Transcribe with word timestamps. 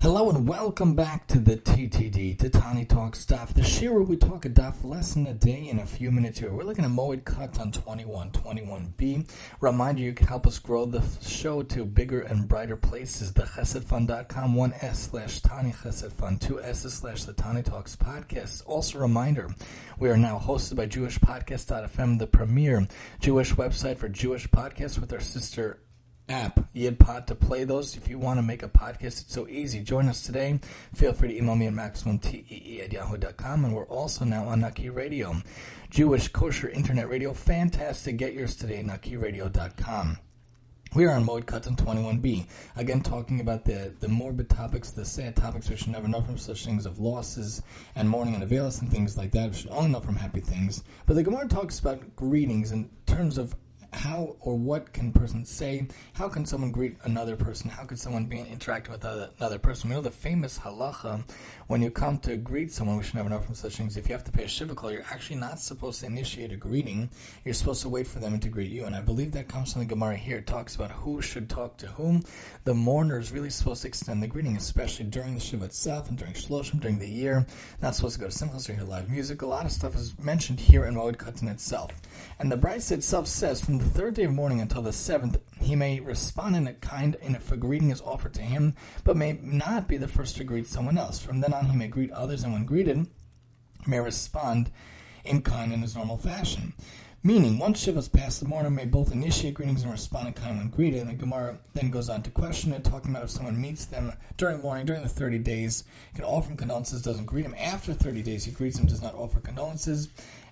Hello 0.00 0.30
and 0.30 0.46
welcome 0.46 0.94
back 0.94 1.26
to 1.26 1.40
the 1.40 1.56
TTD, 1.56 2.38
to 2.38 2.48
Tani 2.48 2.84
Talks 2.84 3.26
Daf, 3.26 3.52
the 3.52 3.64
show 3.64 3.92
where 3.92 4.02
we 4.02 4.16
talk 4.16 4.44
a 4.44 4.48
daf 4.48 4.84
lesson 4.84 5.26
a 5.26 5.34
day 5.34 5.66
in 5.68 5.80
a 5.80 5.86
few 5.86 6.12
minutes 6.12 6.38
here. 6.38 6.52
We're 6.52 6.62
looking 6.62 6.84
at 6.84 6.92
Moed 6.92 7.24
Katan 7.24 7.72
21, 7.72 8.30
21b. 8.30 9.28
Reminder 9.60 10.00
you 10.00 10.12
can 10.12 10.28
help 10.28 10.46
us 10.46 10.60
grow 10.60 10.86
the 10.86 11.02
show 11.20 11.64
to 11.64 11.84
bigger 11.84 12.20
and 12.20 12.46
brighter 12.46 12.76
places. 12.76 13.32
The 13.32 13.42
chesedfund.com, 13.42 14.54
one 14.54 14.72
S 14.80 15.10
slash 15.10 15.40
Tani 15.40 15.72
Chesed 15.72 16.12
Fund, 16.12 16.40
two 16.40 16.62
S 16.62 16.82
slash 16.82 17.24
the 17.24 17.32
Tani 17.32 17.64
Talks 17.64 17.96
podcast. 17.96 18.62
Also, 18.66 19.00
reminder 19.00 19.52
we 19.98 20.10
are 20.10 20.16
now 20.16 20.38
hosted 20.38 20.76
by 20.76 20.86
JewishPodcast.fm, 20.86 22.20
the 22.20 22.26
premier 22.28 22.86
Jewish 23.18 23.52
website 23.54 23.98
for 23.98 24.08
Jewish 24.08 24.48
podcasts 24.48 25.00
with 25.00 25.12
our 25.12 25.18
sister 25.18 25.80
app, 26.28 26.72
YidPod, 26.74 27.26
to 27.26 27.34
play 27.34 27.64
those. 27.64 27.96
If 27.96 28.08
you 28.08 28.18
want 28.18 28.38
to 28.38 28.42
make 28.42 28.62
a 28.62 28.68
podcast, 28.68 29.22
it's 29.22 29.34
so 29.34 29.48
easy. 29.48 29.80
Join 29.80 30.08
us 30.08 30.22
today. 30.22 30.60
Feel 30.94 31.12
free 31.12 31.28
to 31.28 31.36
email 31.36 31.56
me 31.56 31.66
at 31.66 31.72
maximumtee 31.72 32.84
at 32.84 32.92
yahoo.com. 32.92 33.64
And 33.64 33.74
we're 33.74 33.86
also 33.86 34.24
now 34.24 34.44
on 34.44 34.60
Naki 34.60 34.90
Radio, 34.90 35.36
Jewish 35.90 36.28
kosher 36.28 36.68
internet 36.68 37.08
radio. 37.08 37.32
Fantastic. 37.32 38.16
Get 38.16 38.34
yours 38.34 38.56
today, 38.56 38.82
nakiradio.com. 38.82 40.18
We 40.94 41.04
are 41.04 41.10
on 41.10 41.26
Moed 41.26 41.44
Katan 41.44 41.76
21b. 41.76 42.46
Again, 42.76 43.02
talking 43.02 43.40
about 43.40 43.66
the, 43.66 43.92
the 44.00 44.08
morbid 44.08 44.48
topics, 44.48 44.90
the 44.90 45.04
sad 45.04 45.36
topics 45.36 45.68
we 45.68 45.76
should 45.76 45.88
never 45.88 46.08
know 46.08 46.22
from 46.22 46.38
such 46.38 46.64
things 46.64 46.86
of 46.86 46.98
losses 46.98 47.60
and 47.94 48.08
mourning 48.08 48.34
and 48.34 48.42
aveilus 48.42 48.80
and 48.80 48.90
things 48.90 49.18
like 49.18 49.30
that. 49.32 49.50
We 49.50 49.56
should 49.56 49.70
only 49.70 49.90
know 49.90 50.00
from 50.00 50.16
happy 50.16 50.40
things. 50.40 50.82
But 51.04 51.16
the 51.16 51.22
Gemara 51.22 51.46
talks 51.46 51.78
about 51.78 52.16
greetings 52.16 52.72
in 52.72 52.88
terms 53.04 53.36
of 53.36 53.54
how 53.92 54.36
or 54.40 54.56
what 54.56 54.92
can 54.92 55.12
person 55.12 55.44
say? 55.44 55.88
How 56.14 56.28
can 56.28 56.44
someone 56.44 56.70
greet 56.70 56.96
another 57.04 57.36
person? 57.36 57.70
How 57.70 57.84
could 57.84 57.98
someone 57.98 58.26
be 58.26 58.38
interacting 58.38 58.92
with 58.92 59.04
another 59.04 59.58
person? 59.58 59.90
We 59.90 59.96
know 59.96 60.02
the 60.02 60.10
famous 60.10 60.58
halacha 60.58 61.24
when 61.68 61.82
you 61.82 61.90
come 61.90 62.16
to 62.20 62.34
greet 62.38 62.72
someone, 62.72 62.96
we 62.96 63.04
should 63.04 63.16
never 63.16 63.28
know 63.28 63.40
from 63.40 63.54
such 63.54 63.76
things. 63.76 63.98
If 63.98 64.08
you 64.08 64.14
have 64.14 64.24
to 64.24 64.32
pay 64.32 64.44
a 64.44 64.48
shiva 64.48 64.74
call, 64.74 64.90
you're 64.90 65.04
actually 65.12 65.36
not 65.36 65.60
supposed 65.60 66.00
to 66.00 66.06
initiate 66.06 66.50
a 66.50 66.56
greeting. 66.56 67.10
You're 67.44 67.52
supposed 67.52 67.82
to 67.82 67.90
wait 67.90 68.06
for 68.06 68.20
them 68.20 68.40
to 68.40 68.48
greet 68.48 68.70
you. 68.70 68.86
And 68.86 68.96
I 68.96 69.02
believe 69.02 69.32
that 69.32 69.48
comes 69.48 69.74
from 69.74 69.82
the 69.82 69.86
Gemara 69.86 70.16
here. 70.16 70.38
It 70.38 70.46
talks 70.46 70.76
about 70.76 70.90
who 70.90 71.20
should 71.20 71.50
talk 71.50 71.76
to 71.78 71.86
whom. 71.88 72.24
The 72.64 72.72
mourner 72.72 73.18
is 73.18 73.32
really 73.32 73.50
supposed 73.50 73.82
to 73.82 73.88
extend 73.88 74.22
the 74.22 74.26
greeting, 74.26 74.56
especially 74.56 75.04
during 75.04 75.34
the 75.34 75.40
shiva 75.40 75.66
itself 75.66 76.08
and 76.08 76.16
during 76.16 76.32
shloshim, 76.32 76.80
during 76.80 76.98
the 76.98 77.06
year. 77.06 77.46
Not 77.82 77.94
supposed 77.94 78.14
to 78.14 78.20
go 78.22 78.30
to 78.30 78.34
simchas 78.34 78.70
or 78.70 78.72
hear 78.72 78.84
live 78.84 79.10
music. 79.10 79.42
A 79.42 79.46
lot 79.46 79.66
of 79.66 79.72
stuff 79.72 79.94
is 79.94 80.18
mentioned 80.18 80.60
here 80.60 80.86
in 80.86 80.94
Moed 80.94 81.16
Katan 81.16 81.50
itself. 81.50 81.92
And 82.38 82.50
the 82.50 82.56
Brisa 82.56 82.92
itself 82.92 83.26
says 83.26 83.62
from 83.62 83.77
the 83.78 83.84
third 83.84 84.14
day 84.14 84.24
of 84.24 84.32
mourning 84.32 84.60
until 84.60 84.82
the 84.82 84.92
seventh, 84.92 85.38
he 85.60 85.76
may 85.76 86.00
respond 86.00 86.56
in 86.56 86.66
a 86.66 86.74
kind 86.74 87.16
and 87.22 87.36
if 87.36 87.52
a 87.52 87.56
greeting 87.56 87.90
is 87.90 88.00
offered 88.00 88.34
to 88.34 88.42
him, 88.42 88.74
but 89.04 89.16
may 89.16 89.38
not 89.42 89.88
be 89.88 89.96
the 89.96 90.08
first 90.08 90.36
to 90.36 90.44
greet 90.44 90.66
someone 90.66 90.98
else. 90.98 91.20
From 91.20 91.40
then 91.40 91.52
on, 91.52 91.66
he 91.66 91.76
may 91.76 91.88
greet 91.88 92.10
others, 92.10 92.42
and 92.42 92.52
when 92.52 92.64
greeted, 92.64 93.06
may 93.86 94.00
respond 94.00 94.70
in 95.24 95.42
kind 95.42 95.72
in 95.72 95.82
his 95.82 95.94
normal 95.94 96.16
fashion. 96.16 96.74
Meaning, 97.24 97.58
once 97.58 97.80
Shiva's 97.80 98.08
past, 98.08 98.40
the 98.40 98.46
mourner 98.46 98.70
may 98.70 98.84
both 98.84 99.10
initiate 99.10 99.54
greetings 99.54 99.82
and 99.82 99.90
respond 99.90 100.28
in 100.28 100.34
kind 100.34 100.56
when 100.56 100.68
greeted. 100.68 101.00
And 101.00 101.10
the 101.10 101.14
Gemara 101.14 101.58
then 101.74 101.90
goes 101.90 102.08
on 102.08 102.22
to 102.22 102.30
question 102.30 102.72
it, 102.72 102.84
talking 102.84 103.10
about 103.10 103.24
if 103.24 103.30
someone 103.30 103.60
meets 103.60 103.86
them 103.86 104.12
during 104.36 104.60
mourning, 104.60 104.86
during 104.86 105.02
the 105.02 105.08
30 105.08 105.38
days, 105.40 105.82
can 106.14 106.24
offer 106.24 106.54
condolences, 106.54 107.02
doesn't 107.02 107.26
greet 107.26 107.44
him. 107.44 107.56
After 107.58 107.92
30 107.92 108.22
days, 108.22 108.44
he 108.44 108.52
greets 108.52 108.78
him, 108.78 108.86
does 108.86 109.02
not 109.02 109.16
offer 109.16 109.40
condolences 109.40 110.08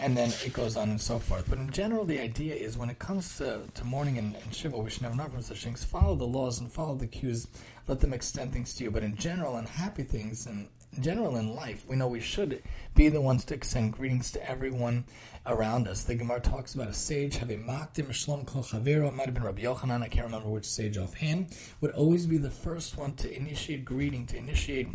and 0.00 0.16
then 0.16 0.32
it 0.44 0.52
goes 0.52 0.76
on 0.76 0.90
and 0.90 1.00
so 1.00 1.18
forth. 1.18 1.48
But 1.48 1.58
in 1.58 1.70
general, 1.70 2.04
the 2.04 2.18
idea 2.18 2.54
is 2.54 2.78
when 2.78 2.90
it 2.90 2.98
comes 2.98 3.36
to, 3.38 3.62
to 3.74 3.84
mourning 3.84 4.18
and, 4.18 4.34
and 4.34 4.54
Shiva, 4.54 4.78
we 4.78 4.90
should 4.90 5.02
never 5.02 5.14
know 5.14 5.28
from 5.28 5.42
such 5.42 5.62
things. 5.62 5.84
Follow 5.84 6.14
the 6.14 6.26
laws 6.26 6.60
and 6.60 6.72
follow 6.72 6.94
the 6.94 7.06
cues. 7.06 7.46
Let 7.86 8.00
them 8.00 8.14
extend 8.14 8.52
things 8.52 8.74
to 8.74 8.84
you. 8.84 8.90
But 8.90 9.02
in 9.02 9.16
general, 9.16 9.56
and 9.56 9.68
happy 9.68 10.02
things, 10.02 10.46
and 10.46 10.68
general 10.98 11.36
in 11.36 11.54
life, 11.54 11.84
we 11.88 11.96
know 11.96 12.08
we 12.08 12.20
should 12.20 12.62
be 12.94 13.08
the 13.08 13.20
ones 13.20 13.44
to 13.46 13.54
extend 13.54 13.92
greetings 13.92 14.30
to 14.32 14.50
everyone 14.50 15.04
around 15.46 15.86
us. 15.86 16.04
The 16.04 16.14
Gemara 16.14 16.40
talks 16.40 16.74
about 16.74 16.88
a 16.88 16.94
sage, 16.94 17.36
have 17.36 17.50
a 17.50 17.56
makdim 17.56 18.08
shlom 18.08 18.46
kol 18.46 18.62
chavero. 18.62 19.08
It 19.08 19.14
might 19.14 19.26
have 19.26 19.34
been 19.34 19.44
Rabbi 19.44 19.62
Yochanan. 19.62 20.02
I 20.02 20.08
can't 20.08 20.26
remember 20.26 20.48
which 20.48 20.66
sage 20.66 20.98
offhand. 20.98 21.56
Would 21.80 21.92
always 21.92 22.26
be 22.26 22.38
the 22.38 22.50
first 22.50 22.96
one 22.96 23.14
to 23.14 23.34
initiate 23.34 23.84
greeting, 23.84 24.26
to 24.26 24.36
initiate 24.36 24.88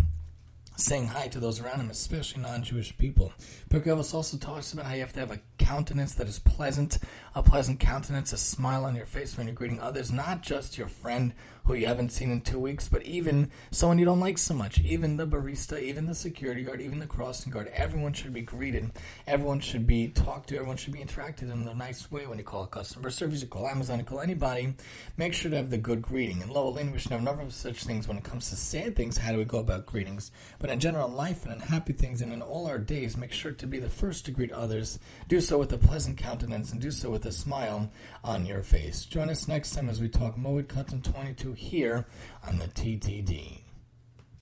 saying 0.78 1.08
hi 1.08 1.28
to 1.30 1.40
those 1.40 1.62
around 1.62 1.80
him, 1.80 1.90
especially 1.90 2.42
non-Jewish 2.42 2.98
people. 2.98 3.32
Pirkei 3.70 3.96
also 4.14 4.38
talks 4.38 4.74
about 4.74 4.86
how 4.86 4.94
you 4.94 5.00
have 5.00 5.14
to 5.14 5.20
have 5.22 5.32
a 5.32 5.40
countenance 5.66 6.14
that 6.14 6.28
is 6.28 6.38
pleasant, 6.38 7.00
a 7.34 7.42
pleasant 7.42 7.80
countenance, 7.80 8.32
a 8.32 8.38
smile 8.38 8.86
on 8.86 8.96
your 8.96 9.08
face 9.08 9.36
when 9.36 9.48
you're 9.48 9.56
greeting 9.56 9.80
others, 9.80 10.12
not 10.12 10.44
just 10.44 10.78
your 10.78 10.88
friend 10.88 11.34
who 11.66 11.74
you 11.74 11.88
haven't 11.88 12.12
seen 12.12 12.32
in 12.32 12.42
two 12.42 12.60
weeks, 12.60 12.88
but 12.88 13.02
even 13.04 13.50
someone 13.72 13.98
you 13.98 14.06
don't 14.06 14.20
like 14.20 14.38
so 14.38 14.54
much, 14.54 14.80
even 14.82 15.18
the 15.18 15.26
barista, 15.26 15.82
even 15.82 16.06
the 16.06 16.14
security 16.14 16.62
guard, 16.62 16.80
even 16.80 17.00
the 17.00 17.08
crossing 17.08 17.52
guard. 17.52 17.72
Everyone 17.74 18.14
should 18.14 18.34
be 18.34 18.42
greeted. 18.42 18.92
Everyone 19.26 19.60
should 19.60 19.88
be 19.88 20.10
talked 20.10 20.50
to. 20.50 20.56
Everyone 20.56 20.78
should 20.78 20.94
be 20.94 21.00
interacted 21.00 21.52
in 21.52 21.68
a 21.68 21.74
nice 21.74 22.12
way 22.12 22.28
when 22.28 22.38
you 22.38 22.44
call 22.44 22.64
a 22.64 22.68
customer 22.68 23.10
service, 23.10 23.42
you 23.42 23.48
call 23.48 23.68
Amazon, 23.68 23.98
you 23.98 24.06
call 24.06 24.20
anybody. 24.20 24.76
Make 25.18 25.34
sure 25.34 25.50
to 25.50 25.58
have 25.58 25.72
the 25.72 25.80
good 25.80 26.04
greeting. 26.04 26.42
In 26.42 26.50
Lowell 26.50 26.74
Lane, 26.74 26.92
we 26.92 27.00
have 27.00 27.20
a 27.20 27.24
number 27.24 27.42
of 27.42 27.52
such 27.52 27.84
things 27.84 28.08
when 28.08 28.18
it 28.18 28.24
comes 28.24 28.52
to 28.52 28.56
sad 28.56 28.96
things. 28.96 29.18
How 29.18 29.32
do 29.32 29.40
we 29.40 29.46
go 29.46 29.58
about 29.58 29.88
greetings? 29.88 30.32
But 30.60 30.70
in 30.70 30.80
general, 30.80 31.10
life 31.10 31.46
and 31.46 31.54
in 31.56 31.60
happy 31.60 31.94
things 31.94 32.22
and 32.22 32.32
in 32.32 32.44
all 32.44 32.68
our 32.68 32.78
days, 32.78 33.18
make 33.18 33.32
sure 33.32 33.54
to 33.54 33.66
be 33.66 33.80
the 33.80 33.90
first 33.90 34.26
to 34.26 34.32
greet 34.32 34.52
others. 34.52 35.00
Do 35.28 35.42
so 35.56 35.60
with 35.60 35.72
a 35.72 35.78
pleasant 35.78 36.18
countenance 36.18 36.74
and 36.74 36.82
do 36.82 36.92
so 36.92 37.10
with 37.10 37.26
a 37.26 37.32
smile 37.32 37.90
on 38.26 38.46
your 38.46 38.62
face. 38.62 39.06
Join 39.06 39.30
us 39.30 39.48
next 39.48 39.74
time 39.74 39.88
as 39.88 40.02
we 40.02 40.10
talk 40.10 40.36
Moed 40.36 40.66
Katan 40.66 41.02
22 41.02 41.54
here 41.54 42.06
on 42.46 42.60
the 42.60 42.68
TTD. 42.68 43.65